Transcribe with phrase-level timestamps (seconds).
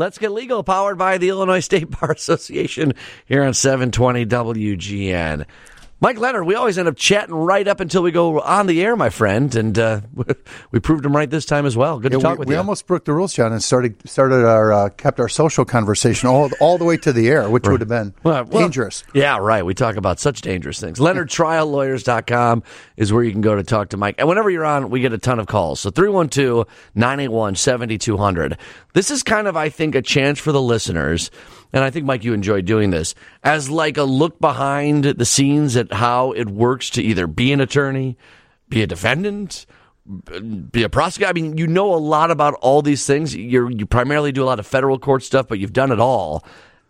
[0.00, 2.94] Let's Get Legal, powered by the Illinois State Bar Association
[3.26, 5.44] here on 720 WGN.
[6.02, 8.96] Mike Leonard, we always end up chatting right up until we go on the air,
[8.96, 10.00] my friend, and uh,
[10.70, 11.98] we proved him right this time as well.
[11.98, 12.56] Good Yeah, to talk we, with we you.
[12.56, 16.28] We almost broke the rules, John, and started started our uh, kept our social conversation
[16.30, 19.04] all all the way to the air, which would have been Well, well, dangerous.
[19.12, 19.64] Yeah, right.
[19.64, 20.98] We talk about such dangerous things.
[20.98, 22.62] LeonardTrialLawyers.com
[22.96, 24.14] is where you can go to talk to Mike.
[24.18, 25.80] And whenever you're on, we get a ton of calls.
[25.80, 28.56] So 312 981 7200.
[28.94, 31.30] This is kind of, I think, a chance for the listeners.
[31.72, 35.76] And I think, Mike, you enjoy doing this as like a look behind the scenes
[35.76, 38.16] at how it works to either be an attorney,
[38.68, 39.66] be a defendant,
[40.70, 41.30] be a prosecutor.
[41.30, 43.34] I mean, you know a lot about all these things.
[43.36, 46.44] You're, you primarily do a lot of federal court stuff, but you've done it all.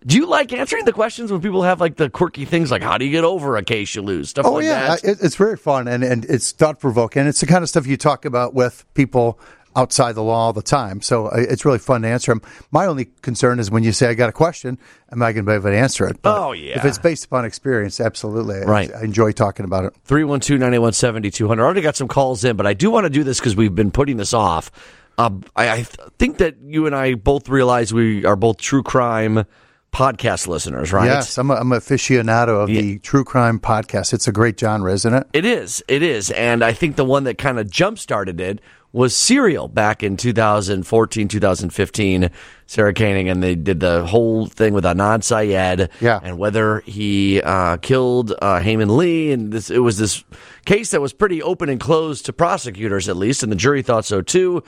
[0.06, 2.96] Do you like answering the questions when people have like the quirky things like how
[2.96, 5.04] do you get over a case you lose stuff Oh like yeah, that?
[5.04, 7.26] it, it's very fun and, and it's thought provoking.
[7.26, 9.38] It's the kind of stuff you talk about with people
[9.76, 11.00] outside the law all the time.
[11.00, 12.42] So uh, it's really fun to answer them.
[12.70, 14.78] My only concern is when you say I got a question,
[15.12, 16.20] am I going to be able to answer it?
[16.22, 16.76] But Oh, yeah.
[16.76, 18.60] If it's based upon experience, absolutely.
[18.60, 18.90] Right.
[18.94, 19.94] I enjoy talking about it.
[20.04, 21.62] 312 981 7200.
[21.62, 23.74] I already got some calls in, but I do want to do this because we've
[23.74, 24.70] been putting this off.
[25.18, 28.82] Uh, I, I th- think that you and I both realize we are both true
[28.82, 29.44] crime
[29.92, 31.06] podcast listeners, right?
[31.06, 34.12] Yes, I'm a, I'm a aficionado of the true crime podcast.
[34.12, 35.26] It's a great genre, isn't it?
[35.32, 35.82] It is.
[35.88, 36.30] It is.
[36.30, 38.60] And I think the one that kind of jump started it
[38.92, 42.30] was Serial back in 2014, 2015.
[42.66, 45.90] Sarah Koenig, and they did the whole thing with Adnan Syed.
[46.00, 46.20] Yeah.
[46.22, 49.32] And whether he uh, killed uh, Hae Min Lee.
[49.32, 50.22] And this, it was this
[50.66, 53.42] case that was pretty open and closed to prosecutors, at least.
[53.42, 54.62] And the jury thought so too.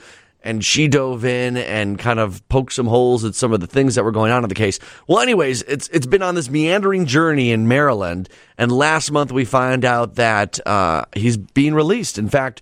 [0.45, 3.95] And she dove in and kind of poked some holes at some of the things
[3.95, 4.77] that were going on in the case.
[5.07, 9.45] Well, anyways, it's it's been on this meandering journey in Maryland, and last month we
[9.45, 12.17] find out that uh, he's being released.
[12.17, 12.61] In fact,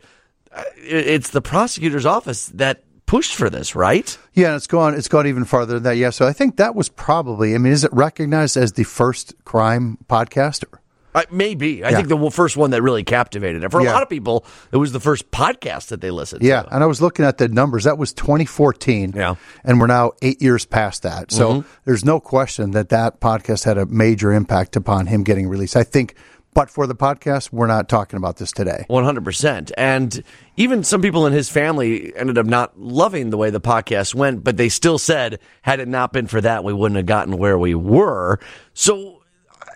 [0.77, 4.17] it's the prosecutor's office that pushed for this, right?
[4.33, 4.93] Yeah, and it's gone.
[4.93, 5.97] It's gone even farther than that.
[5.97, 7.55] Yeah, so I think that was probably.
[7.55, 10.77] I mean, is it recognized as the first crime podcaster?
[11.13, 11.83] Uh, maybe.
[11.83, 11.97] I Yeah.
[11.97, 13.63] think the first one that really captivated.
[13.63, 13.91] And for a Yeah.
[13.91, 16.47] lot of people, it was the first podcast that they listened to.
[16.47, 16.73] Yeah, to.
[16.73, 17.83] and I was looking at the numbers.
[17.83, 19.11] That was 2014.
[19.13, 19.35] Yeah.
[19.65, 21.29] and we're now eight years past that.
[21.33, 25.75] So there's no question that that podcast had a major impact upon him getting released.
[25.75, 26.15] I think,
[26.53, 28.85] but for the podcast, we're not talking about this today.
[28.89, 29.71] 100%.
[29.77, 30.23] And
[30.57, 34.43] even some people in his family ended up not loving the way the podcast went,
[34.43, 37.57] but they still said, had it not been for that, we wouldn't have gotten where
[37.57, 38.39] we were.
[38.73, 39.23] So,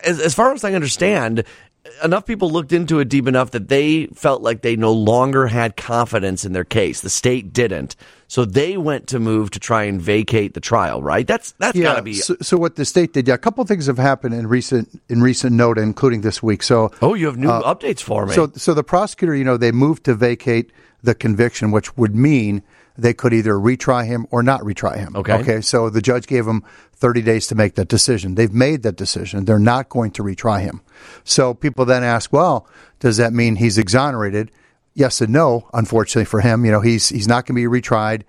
[0.04, 1.44] as, as far as I understand,
[2.02, 5.76] enough people looked into it deep enough that they felt like they no longer had
[5.76, 7.00] confidence in their case.
[7.00, 7.96] The state didn't.
[8.28, 11.26] So they went to move to try and vacate the trial, right?
[11.26, 13.68] That's that's got to be So, so what the state did, yeah, a couple of
[13.68, 16.62] things have happened in recent in recent note, including this week.
[16.62, 18.34] So Oh, you have new uh, updates for me.
[18.34, 22.62] So, so the prosecutor, you know, they moved to vacate the conviction, which would mean
[22.98, 25.14] they could either retry him or not retry him.
[25.16, 25.34] Okay.
[25.34, 25.60] Okay.
[25.60, 26.64] So the judge gave him
[26.94, 28.34] 30 days to make that decision.
[28.34, 29.44] They've made that decision.
[29.44, 30.80] They're not going to retry him.
[31.24, 32.66] So people then ask, well,
[33.00, 34.50] does that mean he's exonerated?
[34.94, 35.68] Yes and no.
[35.74, 38.22] Unfortunately for him, you know, he's he's not going to be retried.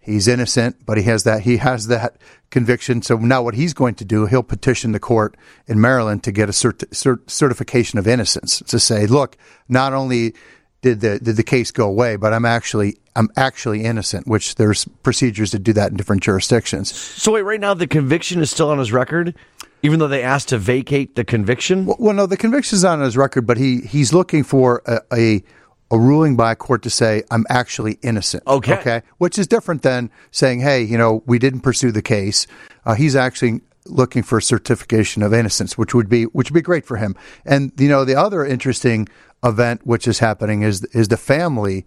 [0.00, 2.16] He's innocent, but he has that he has that
[2.50, 3.02] conviction.
[3.02, 5.36] So now what he's going to do, he'll petition the court
[5.66, 9.36] in Maryland to get a cert- cert- certification of innocence to say, look,
[9.68, 10.34] not only
[10.84, 14.26] did the did the case go away, but I'm actually I'm actually innocent.
[14.26, 16.94] Which there's procedures to do that in different jurisdictions.
[16.94, 19.34] so wait, right now the conviction is still on his record,
[19.82, 21.86] even though they asked to vacate the conviction.
[21.86, 25.42] Well, no, the conviction's not on his record, but he he's looking for a, a
[25.90, 28.42] a ruling by a court to say I'm actually innocent.
[28.46, 28.74] Okay.
[28.74, 29.02] Okay.
[29.18, 32.46] Which is different than saying, hey, you know, we didn't pursue the case.
[32.84, 36.62] Uh, he's actually looking for a certification of innocence, which would be which would be
[36.62, 37.16] great for him.
[37.44, 39.08] And you know, the other interesting
[39.44, 41.86] event which is happening is is the family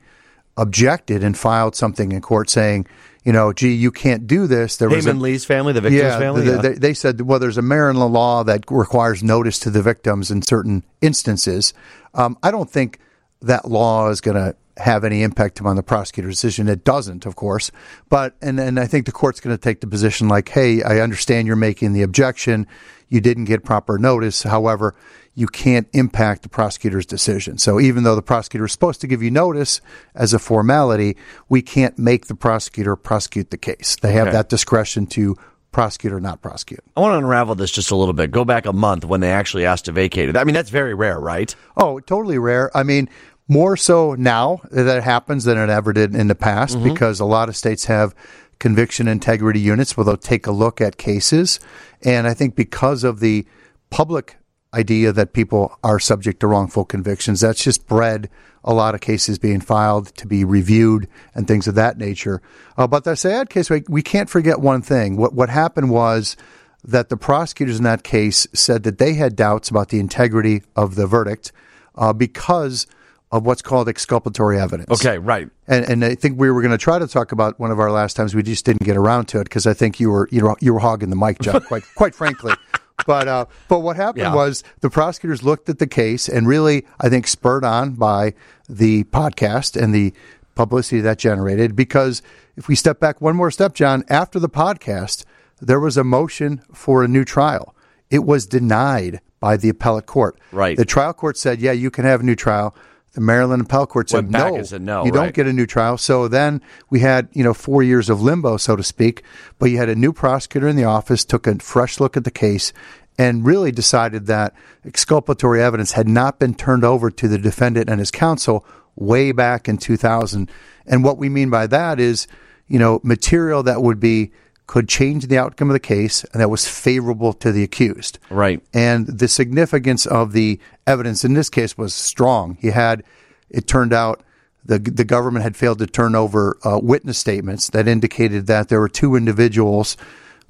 [0.57, 2.87] objected and filed something in court saying,
[3.23, 4.77] you know, gee, you can't do this.
[4.77, 6.43] There was a, Lee's family, the victim's yeah, family.
[6.43, 6.61] the- yeah.
[6.61, 10.41] They, they said, well, there's a Maryland law that requires notice to the victims in
[10.41, 11.73] certain instances.
[12.13, 12.99] Um, I don't think
[13.41, 16.67] that law is going to have any impact upon the prosecutor's decision.
[16.67, 17.71] It doesn't, of course.
[18.09, 20.99] But, and, and I think the court's going to take the position like, hey, I
[20.99, 22.65] understand you're making the objection.
[23.09, 24.43] You didn't get proper notice.
[24.43, 24.95] However,
[25.37, 27.59] you can't impact the prosecutor's decision.
[27.59, 29.81] So even though the prosecutor is supposed to give you notice
[30.15, 31.15] as a formality,
[31.47, 33.97] we can't make the prosecutor prosecute the case.
[34.01, 34.35] They have Okay.
[34.37, 35.35] that discretion to
[35.71, 36.79] prosecute or not prosecute.
[36.95, 38.31] I want to unravel this just a little bit.
[38.31, 40.35] Go back a month when they actually asked to vacate it.
[40.35, 41.55] I mean, that's very rare, right?
[41.77, 42.75] Oh, totally rare.
[42.75, 43.07] I mean,
[43.47, 46.91] more so now that it happens than it ever did in the past mm-hmm.
[46.91, 48.15] because a lot of states have
[48.57, 51.59] conviction integrity units where they'll take a look at cases.
[52.01, 53.45] And I think because of the
[53.91, 54.37] public
[54.73, 57.41] idea that people are subject to wrongful convictions.
[57.41, 58.29] That's just bred
[58.63, 62.41] a lot of cases being filed to be reviewed and things of that nature.
[62.77, 65.15] Uh, but the Syed case, we, we can't forget one thing.
[65.15, 66.35] What what happened was
[66.83, 70.95] that the prosecutors in that case said that they had doubts about the integrity of
[70.95, 71.51] the verdict
[71.95, 72.87] uh, because
[73.31, 74.89] of what's called exculpatory evidence.
[74.89, 75.49] Okay, right.
[75.67, 77.91] And, and I think we were going to try to talk about one of our
[77.91, 78.33] last times.
[78.33, 80.73] We just didn't get around to it because I think you were you know you
[80.73, 81.61] were hogging the mic, John.
[81.61, 82.53] Quite quite frankly.
[83.07, 84.35] But uh, but what happened Yeah.
[84.35, 88.33] was the prosecutors looked at the case and really I think spurred on by
[88.69, 90.13] the podcast and the
[90.53, 91.75] publicity that generated.
[91.75, 92.21] Because
[92.55, 95.23] if we step back one more step, John, after the podcast,
[95.61, 97.73] there was a motion for a new trial.
[98.11, 100.37] It was denied by the appellate court.
[100.51, 100.75] Right.
[100.77, 102.75] The trial court said, "Yeah, you can have a new trial."
[103.21, 106.27] Maryland appellate court said, "No, and said no, you don't get a new trial." So
[106.27, 109.23] then we had, you know, four years of limbo, so to speak.
[109.59, 112.31] But you had a new prosecutor in the office, took a fresh look at the
[112.31, 112.73] case,
[113.17, 114.53] and really decided that
[114.85, 118.65] exculpatory evidence had not been turned over to the defendant and his counsel
[118.95, 120.49] way back in 2000.
[120.85, 122.27] And what we mean by that is,
[122.67, 124.31] you know, material that would be
[124.67, 128.19] could change the outcome of the case and that was favorable to the accused.
[128.29, 128.61] Right.
[128.73, 132.57] And the significance of the evidence in this case was strong.
[132.59, 133.03] He had,
[133.49, 134.23] it turned out,
[134.65, 138.81] the the government had failed to turn over uh, witness statements that indicated that there
[138.81, 139.95] were two individuals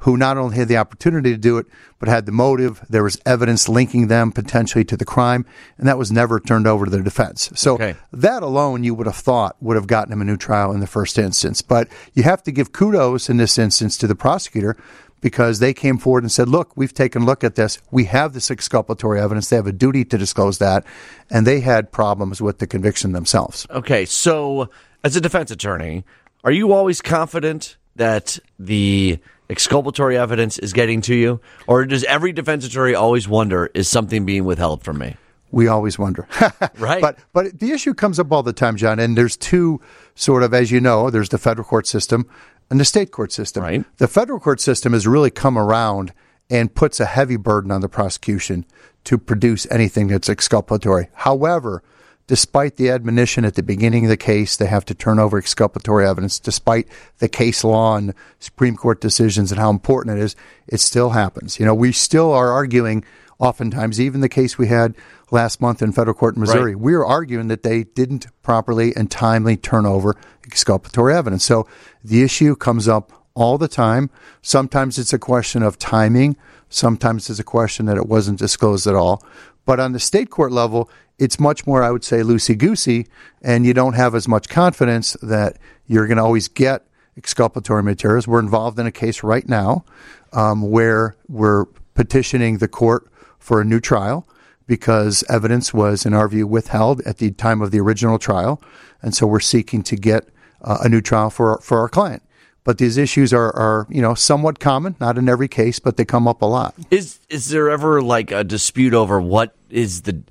[0.02, 1.66] who not only had the opportunity to do it,
[2.00, 2.84] but had the motive.
[2.90, 5.46] There was evidence linking them potentially to the crime,
[5.78, 7.50] and that was never turned over to the defense.
[7.56, 7.96] So Okay.
[8.14, 10.88] that alone, you would have thought would have gotten him a new trial in the
[10.88, 11.62] first instance.
[11.62, 14.78] But you have to give kudos in this instance to the prosecutor
[15.20, 17.80] because they came forward and said, look, we've taken a look at this.
[17.90, 19.50] We have this exculpatory evidence.
[19.50, 20.86] They have a duty to disclose that.
[21.32, 23.66] And they had problems with the conviction themselves.
[23.72, 24.70] Okay, so
[25.04, 26.06] as a defense attorney,
[26.44, 29.18] are you always confident that the
[29.50, 31.40] exculpatory evidence is getting to you?
[31.68, 35.16] Or does every defense attorney always wonder, is something being withheld from me?
[35.52, 36.28] We always wonder.
[36.78, 37.02] Right.
[37.02, 39.82] But but the issue comes up all the time, John, and there's two
[40.16, 42.28] sort of as you know, there's the federal court system
[42.70, 43.64] and the state court system.
[43.64, 43.86] Right.
[43.98, 46.14] The federal court system has really come around
[46.50, 48.66] and puts a heavy burden on the prosecution
[49.06, 51.10] to produce anything that's exculpatory.
[51.14, 51.82] However,
[52.28, 56.06] despite the admonition at the beginning of the case, they have to turn over exculpatory
[56.06, 56.88] evidence, despite
[57.20, 60.36] the case law and Supreme Court decisions and how important it is,
[60.68, 61.60] it still happens.
[61.60, 63.04] You know, we still are arguing
[63.40, 64.96] oftentimes, even the case we had
[65.32, 66.82] last month in federal court in Missouri, Right.
[66.84, 70.16] we are arguing that they didn't properly and timely turn over
[70.46, 71.46] exculpatory evidence.
[71.46, 71.68] So
[72.04, 74.10] the issue comes up all the time.
[74.42, 76.36] Sometimes it's a question of timing.
[76.70, 79.22] Sometimes it's a question that it wasn't disclosed at all.
[79.68, 83.06] But on the state court level, it's much more, I would say, loosey goosey,
[83.42, 86.88] and you don't have as much confidence that you're going to always get
[87.18, 88.28] exculpatory materials.
[88.28, 89.84] We're involved in a case right now
[90.32, 91.66] um, where we're
[91.96, 94.26] petitioning the court for a new trial
[94.68, 98.62] because evidence was, in our view, withheld at the time of the original trial,
[99.02, 100.30] and so we're seeking to get
[100.62, 102.24] uh, a new trial for for our client.
[102.64, 106.04] But these issues are, are, you know, somewhat common, not in every case, but they
[106.04, 106.76] come up a lot.
[106.92, 110.24] Is is there ever like a dispute over what is the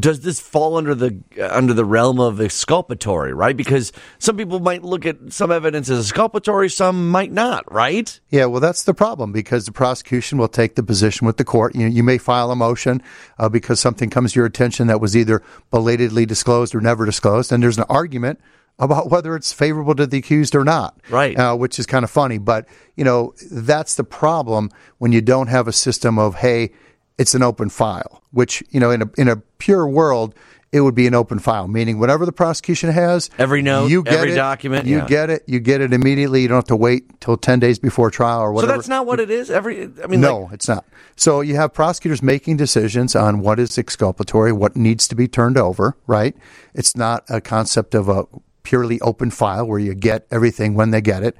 [0.00, 3.56] does this fall under the under the realm of exculpatory, right?
[3.56, 8.18] Because some people might look at some evidence as exculpatory, some might not, right?
[8.30, 11.74] Yeah, well, that's the problem because the prosecution will take the position with the court.
[11.74, 13.02] You, you may file a motion
[13.38, 17.52] uh, because something comes to your attention that was either belatedly disclosed or never disclosed,
[17.52, 18.40] and there's an argument
[18.78, 21.00] about whether it's favorable to the accused or not.
[21.08, 21.38] Right.
[21.38, 22.66] Uh, which is kind of funny, but
[22.96, 26.72] you know that's the problem when you don't have a system of hey,
[27.18, 28.22] it's an open file.
[28.30, 30.34] Which you know in a in a pure world.
[30.72, 34.14] It would be an open file, meaning whatever the prosecution has, Every note, you get
[34.14, 35.06] every it, document, you yeah.
[35.06, 36.42] get it, you get it immediately.
[36.42, 38.72] You don't have to wait till ten days before trial or whatever.
[38.72, 39.52] So that's not what it is.
[39.52, 40.84] Every I mean, No, like, it's not.
[41.14, 45.56] So you have prosecutors making decisions on what is exculpatory, what needs to be turned
[45.56, 46.34] over, right?
[46.74, 48.26] It's not a concept of a
[48.64, 51.36] purely open file where you get everything when they get it.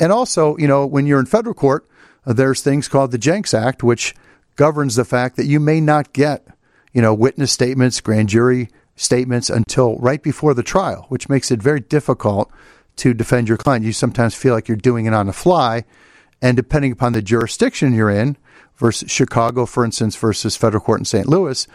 [0.00, 1.86] And also, you know, when you're in federal court,
[2.24, 4.14] uh, there's things called the Jencks Act, which
[4.58, 6.46] governs the fact that you may not get,
[6.92, 11.62] you know, witness statements, grand jury statements until right before the trial, which makes it
[11.62, 12.50] very difficult
[12.96, 13.86] to defend your client.
[13.86, 15.84] You sometimes feel like you're doing it on the fly.
[16.42, 18.36] And depending upon the jurisdiction you're in,
[18.76, 21.26] versus Chicago, for instance, versus federal court in St.
[21.26, 21.66] Louis,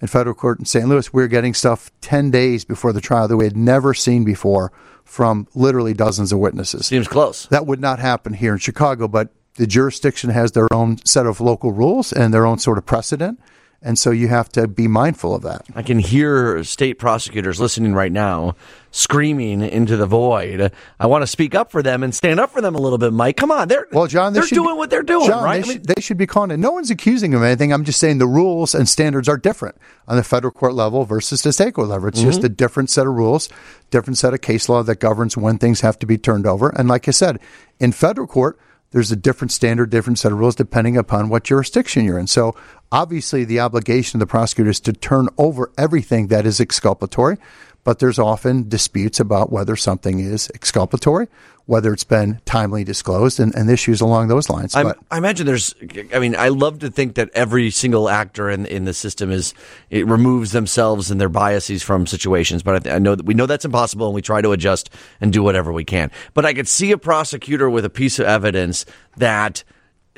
[0.00, 0.88] in federal court in St.
[0.88, 4.72] Louis, we're getting stuff 10 days before the trial that we had never seen before
[5.04, 6.86] from literally dozens of witnesses.
[6.86, 7.46] seems close.
[7.46, 11.40] That would not happen here in Chicago, but the jurisdiction has their own set of
[11.40, 13.38] local rules and their own sort of precedent.
[13.84, 15.66] And so you have to be mindful of that.
[15.74, 18.54] I can hear state prosecutors listening right now
[18.92, 20.70] screaming into the void.
[21.00, 23.12] I want to speak up for them and stand up for them a little bit,
[23.12, 23.36] Mike.
[23.36, 24.34] Come on, they're well, John.
[24.34, 25.64] They are doing be, what they're doing, John, right?
[25.64, 26.58] They, I mean, should, they should be calling it.
[26.58, 27.72] No one's accusing them of anything.
[27.72, 31.42] I'm just saying the rules and standards are different on the federal court level versus
[31.42, 32.06] the state court level.
[32.06, 32.28] It's mm-hmm.
[32.30, 33.48] just a different set of rules,
[33.90, 36.68] different set of case law that governs when things have to be turned over.
[36.68, 37.40] And like I said,
[37.80, 38.60] in federal court
[38.92, 42.26] there's a different standard, different set of rules depending upon what jurisdiction you're in.
[42.26, 42.54] So
[42.92, 47.38] obviously the obligation of the prosecutor is to turn over everything that is exculpatory,
[47.84, 51.28] but there's often disputes about whether something is exculpatory
[51.66, 54.74] whether it's been timely disclosed and, and issues along those lines.
[54.74, 55.74] I, I imagine there's,
[56.12, 59.54] I mean, I love to think that every single actor in, in the system is,
[59.88, 62.62] it removes themselves and their biases from situations.
[62.62, 65.32] But I, I know that we know that's impossible and we try to adjust and
[65.32, 66.10] do whatever we can.
[66.34, 68.84] But I could see a prosecutor with a piece of evidence
[69.16, 69.62] that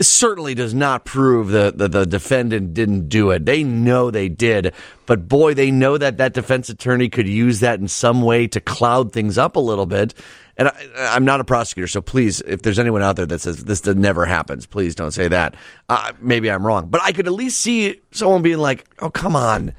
[0.00, 3.44] certainly does not prove that the, the defendant didn't do it.
[3.44, 4.72] They know they did,
[5.06, 8.60] but boy, they know that that defense attorney could use that in some way to
[8.60, 10.14] cloud things up a little bit
[10.56, 13.64] and I, am not a prosecutor, so please, if there's anyone out there that says
[13.64, 15.56] this never happens, please don't say that.
[15.88, 19.34] Uh, maybe I'm wrong, but I could at least see someone being like, "Oh, come
[19.34, 19.74] on,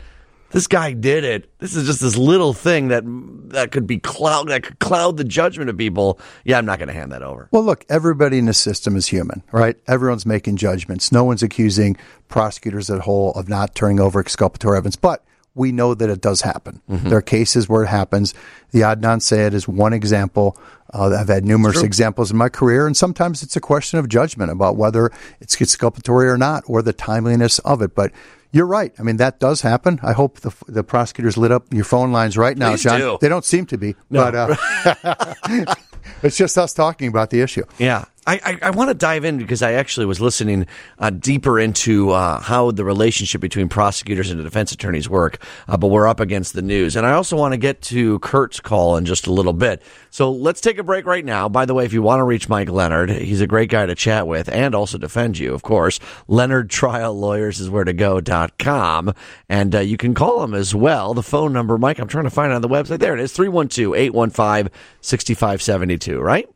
[0.55, 1.51] this guy did it.
[1.59, 3.03] This is just this little thing that
[3.49, 6.87] that could be cloud that could cloud the judgment of people." Yeah, I'm not going
[6.87, 7.49] to hand that over.
[7.51, 9.75] Well, look, everybody in the system is human, right?
[9.85, 11.11] Everyone's making judgments.
[11.11, 11.97] No one's accusing
[12.29, 16.41] prosecutors at whole of not turning over exculpatory evidence, but we know that it does
[16.41, 16.81] happen.
[16.89, 17.09] Mm-hmm.
[17.09, 18.33] There are cases where it happens.
[18.71, 20.57] The Adnan Syed is one example.
[20.93, 24.51] Uh, I've had numerous examples in my career, and sometimes it's a question of judgment
[24.51, 27.95] about whether it's exculpatory or not, or the timeliness of it.
[27.95, 28.11] But
[28.55, 28.93] you're right.
[28.97, 29.99] I mean, that does happen.
[30.01, 32.99] I hope the, the prosecutors lit up your phone lines right now, Please John.
[33.01, 33.17] Do.
[33.19, 34.31] They don't seem to be, no.
[34.31, 35.75] but uh,
[36.23, 37.65] it's just us talking about the issue.
[37.77, 38.05] Yeah.
[38.27, 40.65] I, I, I want to dive in because I actually was listening
[40.97, 45.87] uh, deeper into uh, how the relationship between prosecutors and defense attorneys work, uh, but
[45.87, 46.95] we're up against the news.
[46.95, 49.83] And I also want to get to Kurt's call in just a little bit.
[50.09, 51.47] So let's take a break right now.
[51.47, 53.95] By the way, if you want to reach Mike Leonard, he's a great guy to
[53.95, 55.99] chat with and also defend you, of course.
[56.27, 59.13] Leonard Trial Lawyers is where to go.com.
[59.49, 61.13] And uh, you can call him as well.
[61.13, 62.99] The phone number, Mike, I'm trying to find on the website.
[62.99, 66.49] There it is 312 815 6572, right?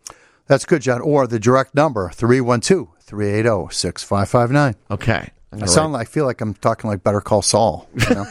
[0.49, 0.99] That's good, John.
[1.01, 4.75] Or the direct number, 312 380 6559.
[4.89, 5.29] Okay.
[5.53, 7.87] I sound like, I feel like I'm talking like Better Call Saul.
[7.93, 8.25] You know?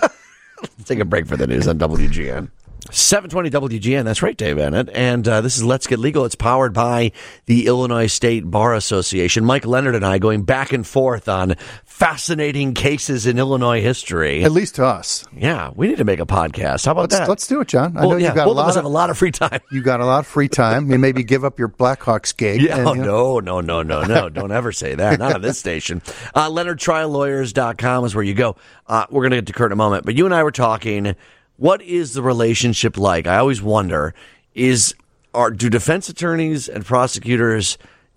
[0.60, 2.50] Let's take a break for the news on WGN.
[2.90, 4.04] 720 WGN.
[4.04, 4.88] That's right, Dave Bennett.
[4.90, 6.24] And uh, this is Let's Get Legal.
[6.24, 7.12] It's powered by
[7.46, 9.44] the Illinois State Bar Association.
[9.44, 14.44] Mike Leonard and I going back and forth on fascinating cases in Illinois history.
[14.44, 15.24] At least to us.
[15.36, 16.86] Yeah, we need to make a podcast.
[16.86, 17.28] How about let's, that?
[17.28, 17.96] Let's do it, John.
[17.96, 19.18] I well, know yeah, you've got both a lot of us have a lot of
[19.18, 19.60] free time.
[19.70, 20.90] You got a lot of free time.
[20.90, 22.62] You maybe give up your Blackhawks gig.
[22.62, 24.28] Yeah, and, no, no, no, no, no.
[24.28, 25.18] Don't ever say that.
[25.18, 26.00] Not on this station.
[26.34, 28.56] Uh, LeonardTrialLawyers.com is where you go.
[28.86, 30.52] Uh, we're going to get to Kurt in a moment, but you and I were
[30.52, 31.16] talking
[31.58, 33.26] what is the relationship like?
[33.26, 34.14] I always wonder
[34.54, 34.94] is
[35.34, 37.76] are do defense attorneys and prosecutors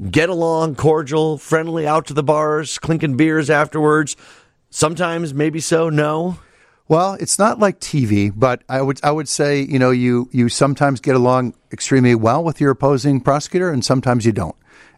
[0.10, 4.16] get along cordial, friendly out to the bars, clinking beers afterwards?
[4.70, 6.40] Sometimes maybe so, no.
[6.88, 10.48] Well, it's not like TV, but I would I would say, you know, you you
[10.48, 14.56] sometimes get along extremely well with your opposing prosecutor and sometimes you don't.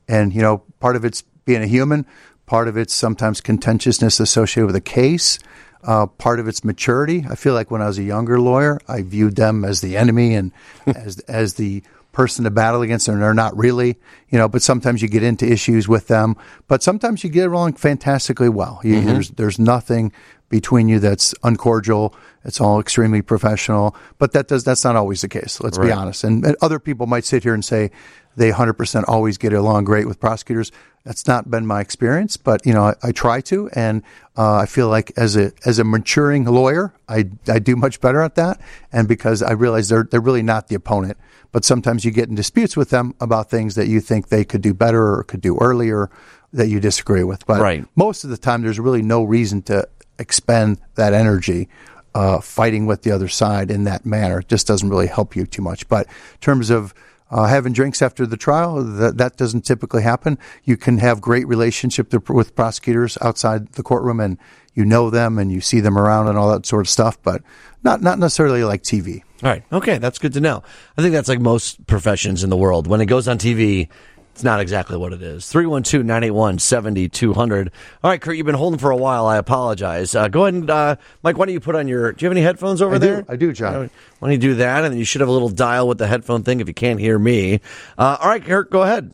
[0.07, 2.05] And, you know, part of it's being a human,
[2.45, 5.39] part of it's sometimes contentiousness associated with a case.
[5.85, 7.25] Uh, part of its maturity.
[7.29, 10.33] I feel like when I was a younger lawyer, I viewed them as the enemy
[10.33, 10.53] and
[10.87, 13.97] as as the person to battle against, and they're not really,
[14.29, 14.47] you know.
[14.47, 16.37] But sometimes you get into issues with them,
[16.69, 18.79] but sometimes you get along fantastically well.
[18.83, 19.07] You, mm-hmm.
[19.07, 20.13] There's there's nothing
[20.49, 22.15] between you that's uncordial.
[22.45, 25.59] It's all extremely professional, but that does that's not always the case.
[25.59, 25.87] Let's right.
[25.87, 26.23] be honest.
[26.23, 27.91] And, and other people might sit here and say
[28.35, 30.71] they 100% always get along great with prosecutors.
[31.03, 34.03] That's not been my experience, but you know, I, I try to, and
[34.37, 38.21] uh, I feel like as a as a maturing lawyer, I I do much better
[38.21, 38.61] at that,
[38.91, 41.17] and because I realize they're they're really not the opponent,
[41.51, 44.61] but sometimes you get in disputes with them about things that you think they could
[44.61, 46.09] do better or could do earlier
[46.53, 47.45] that you disagree with.
[47.45, 47.85] But right.
[47.95, 49.87] most of the time, there's really no reason to
[50.19, 51.67] expend that energy
[52.15, 54.39] uh, fighting with the other side in that manner.
[54.39, 55.87] It just doesn't really help you too much.
[55.87, 56.93] But in terms of
[57.33, 58.83] uh, having drinks after the trial.
[58.83, 60.37] That, that doesn't typically happen.
[60.63, 64.37] You can have great relationship with prosecutors outside the courtroom, and
[64.75, 67.41] you know them and you see them around and all that sort of stuff, but
[67.83, 69.23] not not necessarily like TV.
[69.43, 69.63] All right.
[69.71, 70.63] Okay, that's good to know.
[70.97, 72.87] I think that's like most professions in the world.
[72.87, 73.89] When it goes on TV,
[74.33, 75.47] it's not exactly what it is.
[75.47, 77.71] 312 981 7200.
[78.03, 79.27] All right, Kurt, you've been holding for a while.
[79.27, 80.15] I apologize.
[80.15, 82.13] Uh, go ahead and, uh, Mike, why don't you put on your.
[82.13, 83.21] Do you have any headphones over I there?
[83.21, 83.31] Do.
[83.31, 83.91] I do, John.
[84.17, 84.83] Why don't you do that?
[84.83, 86.99] And then you should have a little dial with the headphone thing if you can't
[86.99, 87.61] hear me.
[87.95, 89.13] Uh, all right, Kurt, go ahead.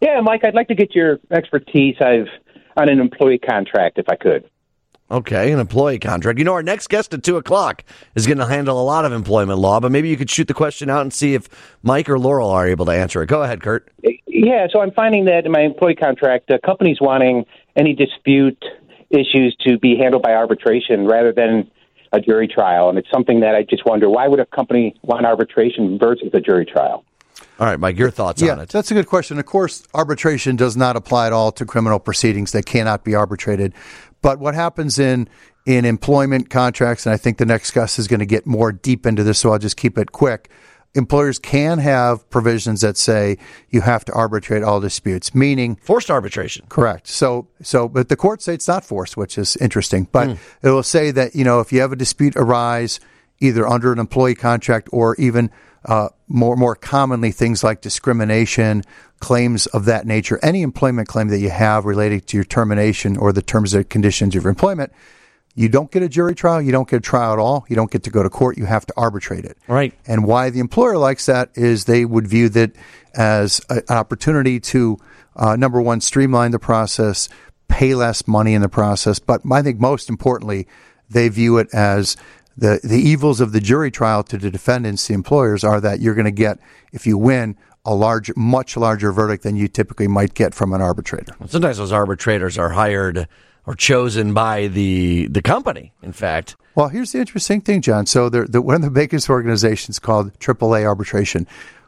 [0.00, 2.28] Yeah, Mike, I'd like to get your expertise I've,
[2.76, 4.48] on an employee contract if I could.
[5.10, 6.38] Okay, an employee contract.
[6.38, 7.82] You know, our next guest at 2 o'clock
[8.14, 10.54] is going to handle a lot of employment law, but maybe you could shoot the
[10.54, 11.48] question out and see if
[11.82, 13.26] Mike or Laurel are able to answer it.
[13.26, 13.90] Go ahead, Kurt.
[14.40, 18.62] Yeah, so I'm finding that in my employee contract, uh, companies wanting any dispute
[19.10, 21.68] issues to be handled by arbitration rather than
[22.12, 22.88] a jury trial.
[22.88, 26.40] And it's something that I just wonder why would a company want arbitration versus a
[26.40, 27.04] jury trial?
[27.58, 28.68] All right, Mike, your thoughts yeah, on it.
[28.68, 29.38] That's a good question.
[29.38, 33.74] Of course, arbitration does not apply at all to criminal proceedings that cannot be arbitrated.
[34.22, 35.28] But what happens in
[35.66, 39.04] in employment contracts, and I think the next guest is going to get more deep
[39.04, 40.48] into this, so I'll just keep it quick.
[40.94, 43.38] Employers can have provisions that say
[43.70, 46.66] you have to arbitrate all disputes, meaning forced arbitration.
[46.68, 47.06] Correct.
[47.06, 50.08] So, so, but the courts say it's not forced, which is interesting.
[50.10, 50.38] But mm.
[50.62, 53.00] it will say that you know if you have a dispute arise
[53.40, 55.50] either under an employee contract or even
[55.84, 58.82] uh, more more commonly things like discrimination,
[59.20, 63.32] claims of that nature, any employment claim that you have related to your termination or
[63.32, 64.92] the terms and conditions of your employment,
[65.58, 67.90] you don't get a jury trial, you don't get a trial at all, you don't
[67.90, 69.58] get to go to court, you have to arbitrate it.
[69.66, 69.92] Right.
[70.06, 72.76] And why the employer likes that is they would view that
[73.16, 74.98] as a, an opportunity to
[75.34, 77.28] uh, number one streamline the process,
[77.66, 80.68] pay less money in the process, but I think most importantly,
[81.10, 82.16] they view it as
[82.56, 86.14] the the evils of the jury trial to the defendants, the employers, are that you're
[86.14, 86.58] going to get
[86.92, 90.82] if you win a large, much larger verdict than you typically might get from an
[90.82, 91.34] arbitrator.
[91.46, 93.26] Sometimes those arbitrators are hired
[93.68, 95.92] or chosen by the the company.
[96.02, 98.06] In fact, well, here's the interesting thing, John.
[98.06, 101.46] So, the, one of the biggest organizations called AAA Arbitration.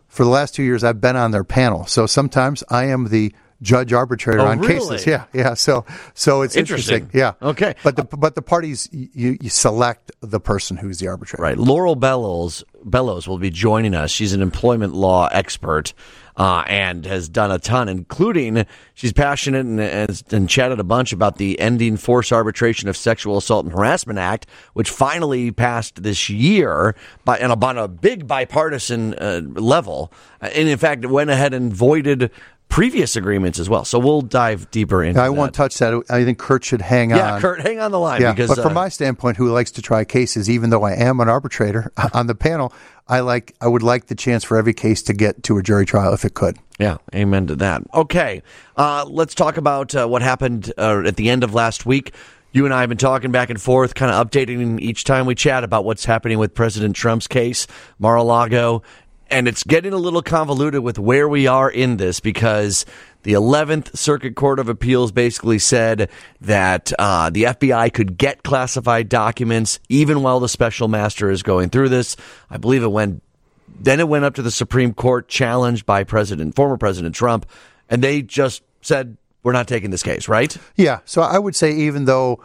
[0.09, 1.87] For the last two years, I've been on their panel.
[1.87, 3.33] So sometimes I am the
[3.63, 4.75] judge arbitrator oh, on really?
[4.75, 5.07] cases.
[5.07, 5.55] Yeah, yeah.
[5.55, 7.05] So so it's interesting.
[7.05, 7.19] interesting.
[7.19, 7.33] Yeah.
[7.41, 7.77] Okay.
[7.83, 11.43] But the but the parties you, you select the person who's the arbitrator.
[11.43, 11.57] Right.
[11.57, 14.11] Laurel Bellows Bellows will be joining us.
[14.11, 15.95] She's an employment law expert.
[16.37, 21.13] Uh, and has done a ton, including she's passionate and, and, and, chatted a bunch
[21.13, 26.31] about the Ending Forced Arbitration of Sexual Assault and Harassment Act, which finally passed this
[26.31, 26.95] year
[27.25, 30.13] by, and on a big bipartisan uh, level.
[30.41, 32.31] And in fact, it went ahead and voided
[32.71, 33.85] previous agreements as well.
[33.85, 35.21] So we'll dive deeper into.
[35.21, 35.33] I that.
[35.33, 36.03] won't touch that.
[36.09, 37.35] I think Kurt should hang yeah, on.
[37.35, 38.23] Yeah, Kurt, hang on the line.
[38.23, 40.93] Yeah, because, but from uh, my standpoint, who likes to try cases, even though I
[40.93, 42.73] am an arbitrator on the panel,
[43.07, 45.85] I like I would like the chance for every case to get to a jury
[45.85, 46.57] trial if it could.
[46.79, 47.83] Yeah, amen to that.
[47.93, 48.43] Okay,
[48.77, 52.15] uh, let's talk about uh, what happened uh, at the end of last week.
[52.53, 55.37] You and I have been talking back and forth, kind of updating each time we
[55.37, 57.69] chat about what's happening with President Trump's case,
[58.01, 58.83] Mar-a-Lago,
[59.31, 62.85] and it's getting a little convoluted with where we are in this because
[63.23, 69.09] the 11th Circuit Court of Appeals basically said that uh, the FBI could get classified
[69.09, 72.17] documents even while the special master is going through this.
[72.49, 73.23] I believe it went,
[73.69, 77.47] then it went up to the Supreme Court, challenged by President, former President Trump,
[77.89, 80.55] and they just said, we're not taking this case, right?
[80.77, 81.01] Yeah.
[81.05, 82.43] So I would say, even though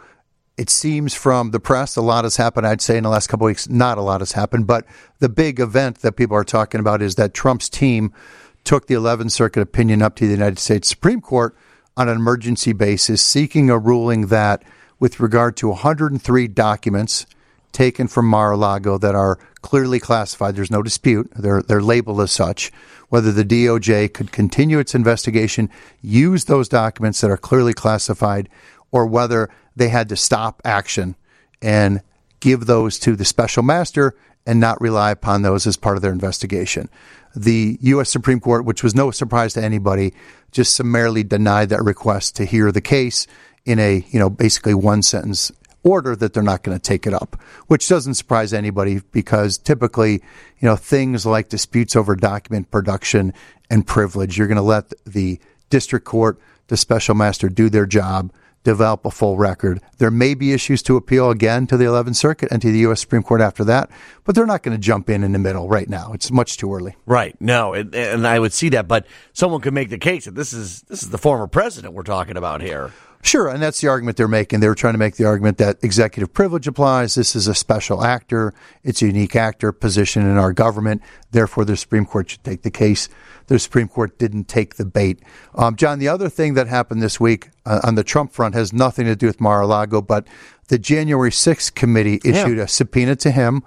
[0.56, 2.66] it seems from the press a lot has happened.
[2.66, 4.66] I'd say in the last couple weeks, not a lot has happened.
[4.66, 4.86] But
[5.18, 8.12] the big event that people are talking about is that Trump's team
[8.64, 11.54] took the 11th Circuit opinion up to the United States Supreme Court
[11.96, 14.62] on an emergency basis, seeking a ruling that,
[14.98, 17.26] with regard to 103 documents
[17.72, 22.72] taken from Mar-a-Lago that are clearly classified, there's no dispute, they're, they're labeled as such,
[23.10, 25.68] whether the DOJ could continue its investigation,
[26.02, 28.48] use those documents that are clearly classified,
[28.96, 31.14] or whether they had to stop action
[31.60, 32.00] and
[32.40, 36.12] give those to the special master and not rely upon those as part of their
[36.12, 36.88] investigation.
[37.34, 38.08] The U.S.
[38.08, 40.14] Supreme Court, which was no surprise to anybody,
[40.50, 43.26] just summarily denied that request to hear the case
[43.66, 47.12] in a, you know, basically one sentence order that they're not going to take it
[47.12, 50.14] up, which doesn't surprise anybody because typically,
[50.58, 53.34] you know, things like disputes over document production
[53.68, 58.32] and privilege, you're going to let the district court, the special master do their job
[58.70, 59.80] develop a full record.
[59.98, 63.00] There may be issues to appeal again to the 11th Circuit and to the U.S.
[63.00, 63.90] Supreme Court after that,
[64.24, 66.12] but they're not going to jump in in the middle right now.
[66.12, 66.96] It's much too early.
[67.06, 67.36] Right.
[67.40, 70.82] No, and I would see that, but someone could make the case that this is
[70.82, 72.92] this is the former president we're talking about here.
[73.22, 74.60] Sure, and that's the argument they're making.
[74.60, 77.14] They were trying to make the argument that executive privilege applies.
[77.14, 78.54] This is a special actor.
[78.84, 81.02] It's a unique actor position in our government.
[81.32, 83.08] Therefore, the Supreme Court should take the case.
[83.48, 85.20] The Supreme Court didn't take the bait.
[85.54, 88.72] Um, John, the other thing that happened this week uh, on the Trump front has
[88.72, 90.26] nothing to do with Mar-a-Lago, but
[90.68, 92.64] the January 6th committee issued yeah.
[92.64, 93.60] a subpoena to him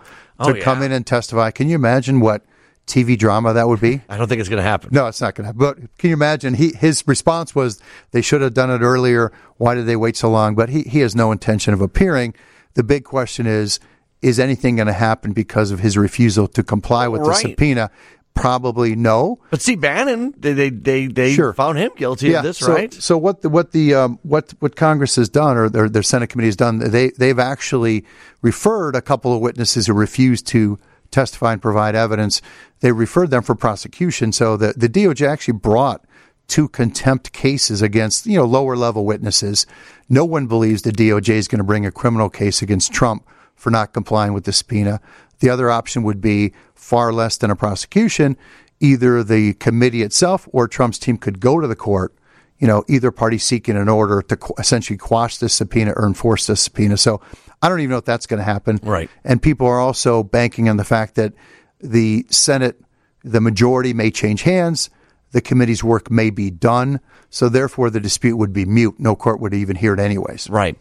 [0.43, 0.63] to oh, yeah.
[0.63, 1.51] come in and testify.
[1.51, 2.43] Can you imagine what
[2.89, 4.01] TV drama that would be?
[4.09, 4.89] I don't think it's going to happen.
[4.91, 5.59] No, it's not going to happen.
[5.59, 6.55] But can you imagine?
[6.55, 9.31] He his response was they should have done it earlier.
[9.57, 10.55] Why did they wait so long?
[10.55, 12.33] But he he has no intention of appearing.
[12.73, 13.79] The big question is:
[14.21, 17.29] Is anything going to happen because of his refusal to comply with right.
[17.29, 17.91] the subpoena?
[18.39, 19.39] probably no.
[19.49, 21.53] But see, Bannon, they they they, they Sure.
[21.53, 22.93] found him guilty of this, so, right?
[22.93, 26.27] So what the what the um, what what Congress has done, or their, their Senate
[26.27, 28.05] committee has done, they they've actually
[28.41, 30.79] referred a couple of witnesses who refused to
[31.11, 32.41] testify and provide evidence.
[32.81, 34.31] They referred them for prosecution.
[34.31, 36.05] So the the DOJ actually brought
[36.47, 39.65] two contempt cases against you know lower level witnesses.
[40.09, 43.69] No one believes the DOJ is going to bring a criminal case against Trump for
[43.69, 44.99] not complying with the subpoena.
[45.39, 48.37] The other option would be far less than a prosecution.
[48.79, 52.13] Either the committee itself or Trump's team could go to the court,
[52.59, 56.47] you know, either party seeking an order to qu- essentially quash this subpoena or enforce
[56.47, 56.97] this subpoena.
[56.97, 57.21] So
[57.61, 58.79] I don't even know if that's going to happen.
[58.83, 59.09] Right.
[59.23, 61.33] And people are also banking on the fact that
[61.79, 62.79] the Senate,
[63.23, 64.89] the majority may change hands.
[65.31, 66.99] The committee's work may be done.
[67.29, 68.95] So therefore, the dispute would be mute.
[68.99, 70.49] No court would even hear it anyways.
[70.49, 70.77] Right.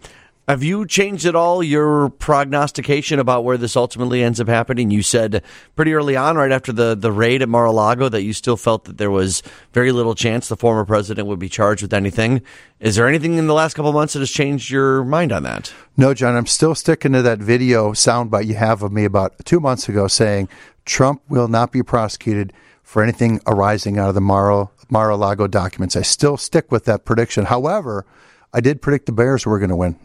[0.49, 4.91] Have you changed at all your prognostication about where this ultimately ends up happening?
[4.91, 5.43] You said
[5.77, 8.97] pretty early on, right after the, the raid at Mar-a-Lago, that you still felt that
[8.97, 9.43] there was
[9.75, 12.41] very little chance the former president would be charged with anything.
[12.81, 15.71] Is there anything in the last couple months that has changed your mind on that?
[15.99, 19.61] No, John, I'm still sticking to that video soundbite you have of me about two
[19.61, 20.49] months ago saying
[20.87, 25.95] Trump will not be prosecuted for anything arising out of the Mar- Mar-a-Lago documents.
[25.95, 27.45] I still stick with that prediction.
[27.45, 28.07] However,
[28.53, 29.97] I did predict the Bears were going to win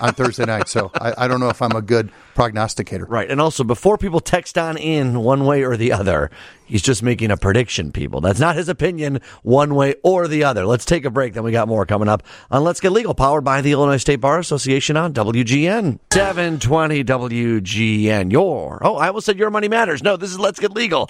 [0.00, 3.04] on Thursday night, so I, I don't know if I'm a good prognosticator.
[3.04, 3.30] Right.
[3.30, 6.30] And also, before people text on in one way or the other,
[6.66, 8.20] he's just making a prediction, people.
[8.20, 10.66] That's not his opinion one way or the other.
[10.66, 11.34] Let's take a break.
[11.34, 14.16] Then we got more coming up on Let's Get Legal, powered by the Illinois State
[14.16, 16.00] Bar Association on WGN.
[16.12, 18.32] 720 WGN.
[18.32, 20.02] Your, oh, I almost said Your Money Matters.
[20.02, 21.08] No, this is Let's Get Legal.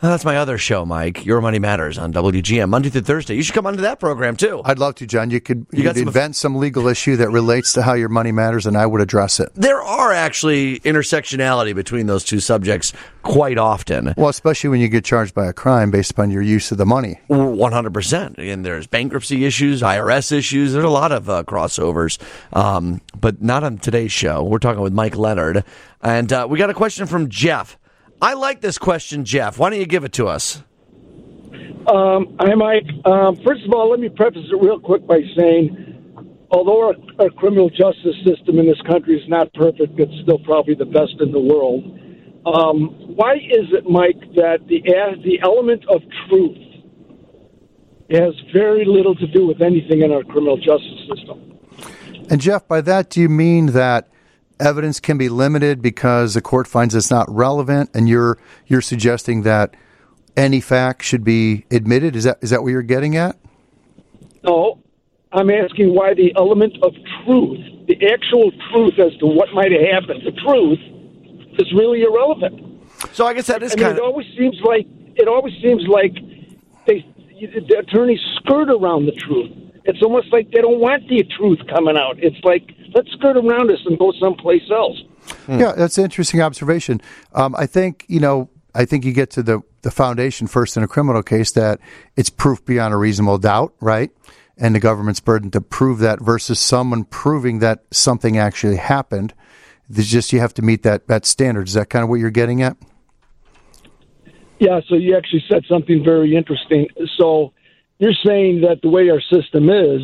[0.00, 1.26] Uh, That's my other show, Mike.
[1.26, 3.34] Your Money Matters on WGN Monday through Thursday.
[3.34, 4.62] You should come onto that program, too.
[4.64, 5.30] I'd love to, John.
[5.30, 8.64] You could you some- invent some legal issue that relates to how your money matters,
[8.64, 9.48] and I would address it.
[9.56, 12.92] There are actually intersectionality between those two subjects
[13.24, 14.14] quite often.
[14.16, 16.86] Well, especially when you get charged by a crime based upon your use of the
[16.86, 17.18] money.
[17.26, 20.74] One hundred percent, and there's bankruptcy issues, IRS issues.
[20.74, 22.18] There's a lot of uh, crossovers,
[22.56, 24.44] um, but not on today's show.
[24.44, 25.64] We're talking with Mike Leonard,
[26.00, 27.76] and uh, we got a question from Jeff.
[28.20, 29.58] I like this question, Jeff.
[29.58, 30.62] Why don't you give it to us?
[31.86, 32.86] Um, hi, Mike.
[33.06, 37.30] Um, first of all, let me preface it real quick by saying, although our, our
[37.30, 41.32] criminal justice system in this country is not perfect, it's still probably the best in
[41.32, 41.84] the world.
[42.44, 46.58] Um, why is it, Mike, that the as the element of truth
[48.10, 51.58] has very little to do with anything in our criminal justice system?
[52.30, 54.08] And Jeff, by that, do you mean that
[54.60, 59.42] evidence can be limited because the court finds it's not relevant, and you're you're suggesting
[59.42, 59.74] that
[60.36, 62.16] any fact should be admitted?
[62.16, 63.36] Is that is that what you're getting at?
[64.44, 64.78] No,
[65.32, 66.94] I'm asking why the element of
[67.24, 70.78] truth, the actual truth as to what might have happened, the truth,
[71.58, 72.64] is really irrelevant.
[73.12, 75.86] So I guess that is I mean, kind it always seems like it always seems
[75.86, 76.14] like
[76.86, 77.04] they
[77.40, 79.50] the attorneys skirt around the truth.
[79.84, 82.18] It's almost like they don't want the truth coming out.
[82.18, 85.02] It's like let's skirt around this and go someplace else.
[85.48, 87.00] Yeah, that's an interesting observation.
[87.34, 88.50] Um, I think you know.
[88.74, 91.80] I think you get to the the foundation first in a criminal case that
[92.16, 94.10] it's proof beyond a reasonable doubt, right?
[94.56, 99.32] And the government's burden to prove that versus someone proving that something actually happened.
[99.88, 101.68] There's just you have to meet that that standard.
[101.68, 102.76] Is that kind of what you're getting at?
[104.58, 106.88] Yeah, so you actually said something very interesting.
[107.16, 107.52] So
[107.98, 110.02] you're saying that the way our system is,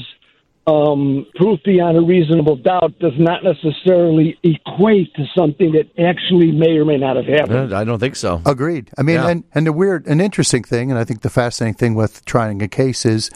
[0.66, 6.78] um, proof beyond a reasonable doubt does not necessarily equate to something that actually may
[6.78, 7.74] or may not have happened.
[7.74, 8.40] I don't think so.
[8.46, 8.90] Agreed.
[8.96, 9.28] I mean, Yeah.
[9.28, 12.62] and, and the weird, an interesting thing, and I think the fascinating thing with trying
[12.62, 13.30] a case is,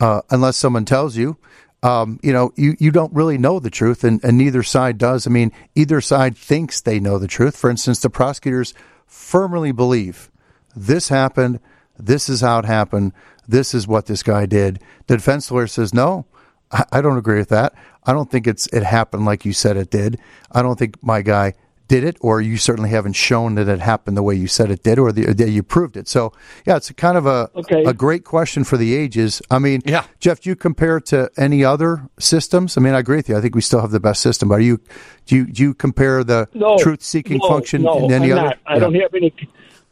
[0.00, 1.38] uh, unless someone tells you,
[1.82, 5.26] um, you know, you, you don't really know the truth, and, and neither side does.
[5.26, 7.56] I mean, either side thinks they know the truth.
[7.56, 8.74] For instance, the prosecutors
[9.06, 10.30] firmly believe
[10.76, 11.60] this happened,
[11.96, 13.12] this is how it happened,
[13.46, 14.80] this is what this guy did.
[15.06, 16.26] The defense lawyer says, no,
[16.72, 17.74] I, I don't agree with that.
[18.04, 20.18] I don't think it's it happened like you said it did.
[20.52, 21.54] I don't think my guy
[21.88, 24.82] did it, or you certainly haven't shown that it happened the way you said it
[24.82, 26.06] did, or the, that you proved it.
[26.06, 26.34] So,
[26.66, 27.82] yeah, it's a kind of a Okay.
[27.84, 29.40] a great question for the ages.
[29.50, 30.04] I mean, Yeah.
[30.20, 32.76] Jeff, do you compare it to any other systems?
[32.76, 33.38] I mean, I agree with you.
[33.38, 34.80] I think we still have the best system, but are you
[35.24, 38.38] do you, do you compare the no truth seeking no, function no, in any I'm
[38.38, 38.46] other?
[38.48, 38.58] Not.
[38.66, 38.80] I Yeah.
[38.80, 39.34] don't have any.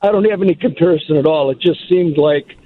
[0.02, 1.48] I don't have any comparison at all.
[1.50, 2.58] It just seemed like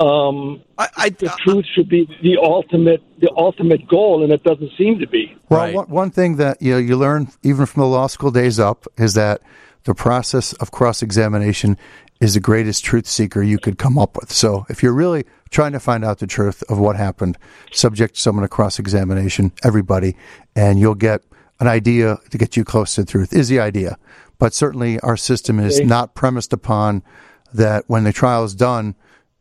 [0.00, 4.70] um, I, I, the truth should be the ultimate the ultimate goal, and it doesn't
[4.78, 5.36] seem to be.
[5.50, 5.74] Well, Right.
[5.74, 8.86] one, one thing that you know you learn even from the law school days up
[8.96, 9.42] is that
[9.84, 11.76] the process of cross examination
[12.20, 14.30] is the greatest truth seeker you could come up with.
[14.30, 17.38] So if you're really trying to find out the truth of what happened,
[17.72, 20.16] subject someone to cross examination, everybody,
[20.54, 21.22] and you'll get
[21.60, 23.32] an idea to get you close to the truth.
[23.32, 23.98] Is the idea,
[24.38, 25.86] but certainly our system is Okay.
[25.86, 27.02] not premised upon
[27.52, 28.94] that when the trial is done,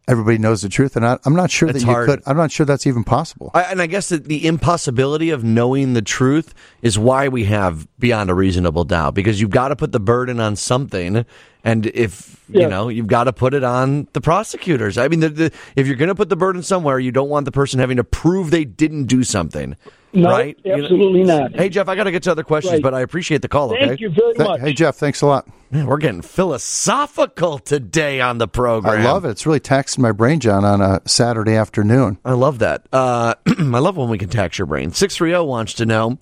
[0.09, 0.95] everybody knows the truth.
[0.95, 2.09] And I, I'm not sure It's that you hard.
[2.09, 2.23] could.
[2.25, 3.51] I'm not sure that's even possible.
[3.53, 7.87] I, and I guess that the impossibility of knowing the truth is why we have
[7.99, 11.25] beyond a reasonable doubt because you've got to put the burden on something.
[11.63, 14.97] And if, you know, you've got to put it on the prosecutors.
[14.97, 17.45] I mean, the, the, if you're going to put the burden somewhere, you don't want
[17.45, 19.75] the person having to prove they didn't do something.
[20.13, 20.57] No, right?
[20.63, 21.55] You know- absolutely not.
[21.55, 22.81] Hey, Jeff, I got to get to other questions, Right.
[22.83, 23.87] but I appreciate the call, okay?
[23.89, 24.59] Thank you very Th- much.
[24.61, 25.47] hey, Jeff, thanks a lot.
[25.71, 29.01] Man, we're getting philosophical today on the program.
[29.01, 29.29] I love it.
[29.29, 32.17] It's really taxing my brain, John, on a Saturday afternoon.
[32.25, 32.87] I love that.
[32.91, 34.91] Uh, I love when we can tax your brain.
[34.91, 36.17] 630 wants to know,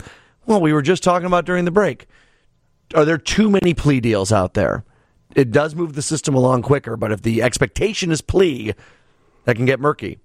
[0.46, 2.08] well, we were just talking about during the break.
[2.96, 4.84] Are there too many plea deals out there?
[5.36, 8.74] It does move the system along quicker, but if the expectation is plea,
[9.46, 10.20] that can get murky.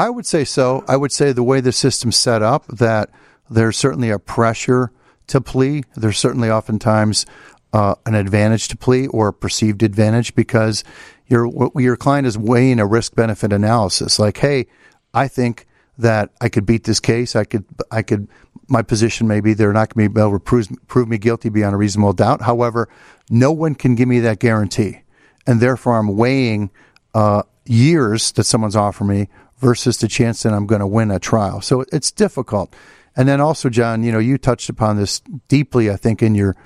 [0.00, 0.82] I would say so.
[0.88, 3.10] I would say the way the system's set up, that
[3.50, 4.90] there's certainly a pressure
[5.26, 5.82] to plea.
[5.94, 7.26] There's certainly oftentimes
[7.74, 10.84] uh, an advantage to plea or a perceived advantage because
[11.26, 14.18] your your client is weighing a risk benefit analysis.
[14.18, 14.68] Like, hey,
[15.12, 15.66] I think
[15.98, 17.36] that I could beat this case.
[17.36, 18.26] I could I could
[18.68, 21.50] my position may be they're not going to be able to prove, prove me guilty
[21.50, 22.40] beyond a reasonable doubt.
[22.40, 22.88] However,
[23.28, 25.02] no one can give me that guarantee,
[25.46, 26.70] and therefore I'm weighing
[27.12, 29.28] uh, years that someone's offering me
[29.60, 31.60] versus the chance that I'm going to win a trial.
[31.60, 32.74] So it's difficult.
[33.16, 36.56] And then also, John, you know, you touched upon this deeply, I think, in your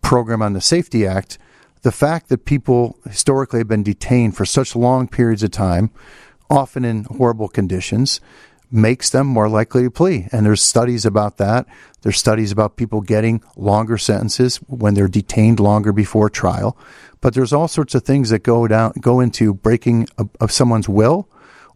[0.00, 1.38] program on the SAFE-T Act.
[1.82, 5.90] The fact that people historically have been detained for such long periods of time,
[6.50, 8.20] often in horrible conditions,
[8.70, 10.28] makes them more likely to plea.
[10.32, 11.66] And there's studies about that.
[12.00, 16.76] There's studies about people getting longer sentences when they're detained longer before trial.
[17.20, 20.88] But there's all sorts of things that go down, go into breaking of, of someone's
[20.88, 21.28] will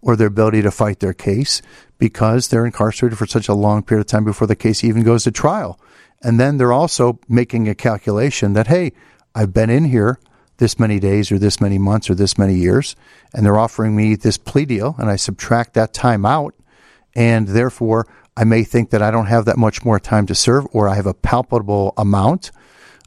[0.07, 1.61] or their ability to fight their case
[1.99, 5.25] because they're incarcerated for such a long period of time before the case even goes
[5.25, 5.81] to trial.
[6.23, 8.93] And then they're also making a calculation that, hey,
[9.35, 10.21] I've been in here
[10.59, 12.95] this many days or this many months or this many years,
[13.35, 16.55] and they're offering me this plea deal, and I subtract that time out,
[17.17, 20.69] and therefore I may think that I don't have that much more time to serve
[20.71, 22.53] or I have a palpable amount.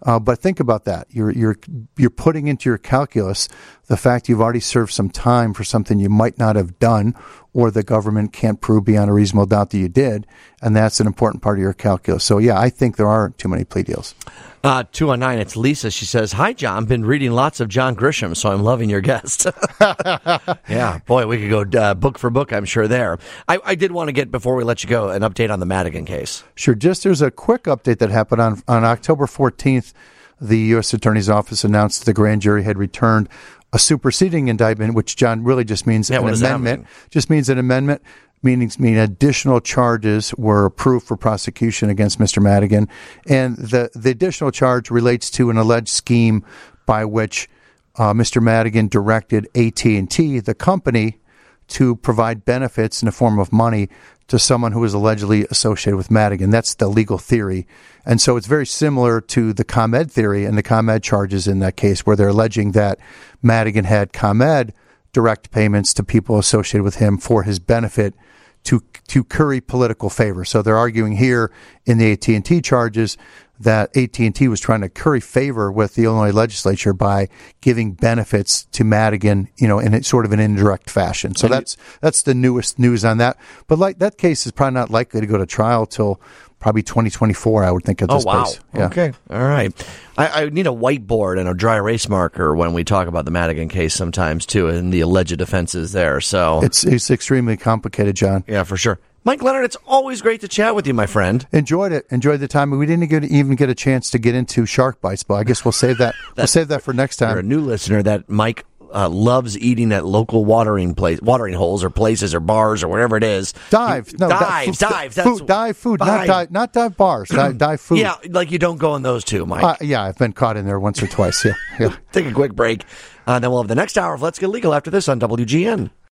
[0.03, 1.07] Uh, but think about that.
[1.09, 1.57] You're you're
[1.97, 3.49] you're putting into your calculus
[3.87, 7.15] the fact you've already served some time for something you might not have done,
[7.53, 10.25] or the government can't prove beyond a reasonable doubt that you did,
[10.61, 12.23] and that's an important part of your calculus.
[12.23, 14.15] So yeah, I think there are too many plea deals.
[14.61, 15.89] Uh, 219, it's Lisa.
[15.89, 16.85] She says, Hi, John.
[16.85, 19.47] Been reading lots of John Grisham, so I'm loving your guest.
[19.79, 23.19] yeah, boy, we could go uh, book for book, I'm sure, there.
[23.47, 25.65] I, I did want to get, before we let you go, an update on the
[25.65, 26.43] Madigan case.
[26.55, 26.75] Sure.
[26.75, 29.93] Just there's a quick update that happened on on October 14th.
[30.41, 30.93] The U.S.
[30.93, 33.27] Attorney's Office announced the grand jury had returned
[33.71, 36.87] a superseding indictment, which John really just means Yeah, an what does that amendment.
[37.11, 38.01] Just means an amendment.
[38.41, 42.41] Meaning, mean additional charges were approved for prosecution against Mr.
[42.41, 42.87] Madigan,
[43.27, 46.45] and the the additional charge relates to an alleged scheme
[46.85, 47.49] by which
[47.97, 48.41] uh, Mr.
[48.41, 51.19] Madigan directed AT and T, the company,
[51.67, 53.89] to provide benefits in the form of money
[54.29, 56.49] to someone who was allegedly associated with Madigan.
[56.49, 57.67] That's the legal theory.
[58.05, 61.75] And so it's very similar to the ComEd theory and the ComEd charges in that
[61.75, 62.99] case, where they're alleging that
[63.41, 64.73] Madigan had ComEd
[65.11, 68.13] direct payments to people associated with him for his benefit
[68.63, 70.45] to to curry political favor.
[70.45, 71.51] So they're arguing here
[71.85, 73.17] in the AT&T charges
[73.59, 77.27] that AT&T was trying to curry favor with the Illinois legislature by
[77.59, 81.35] giving benefits to Madigan, you know, in a sort of an indirect fashion.
[81.35, 83.37] So that's that's the newest news on that.
[83.67, 86.21] But like that case is probably not likely to go to trial till
[86.59, 88.43] probably 2024, I would think at Oh, this wow.
[88.43, 88.59] place.
[88.73, 88.85] Yeah.
[88.87, 89.13] Okay.
[89.29, 89.71] All right.
[90.17, 93.31] I, I need a whiteboard and a dry erase marker when we talk about the
[93.31, 96.19] Madigan case sometimes, too, and the alleged offenses there.
[96.21, 98.43] So, It's it's extremely complicated, John.
[98.47, 98.99] yeah, for sure.
[99.25, 101.45] Mike Leonard, it's always great to chat with you, my friend.
[101.51, 102.05] Enjoyed it.
[102.09, 102.71] Enjoyed the time.
[102.71, 105.65] We didn't get, even get a chance to get into shark bites, but I guess
[105.65, 106.15] we'll save that.
[106.37, 110.05] we'll save that for next You're a new listener that Mike uh, loves eating at
[110.05, 113.53] local watering place, watering holes or places or bars or wherever it is.
[113.69, 115.17] Dive, no, di- dives, fu- dives.
[115.21, 116.27] Food, dive food, not Dive.
[116.27, 117.99] dive, not dive bars, dive, dive food.
[117.99, 119.63] Yeah, like you don't go in those two, Mike.
[119.63, 121.43] uh, yeah, I've been caught in there once or twice.
[121.45, 121.95] Yeah, yeah.
[122.11, 122.83] Take a quick break.
[123.27, 125.91] Uh, then we'll have the next hour of Let's Get Legal after this on WGN.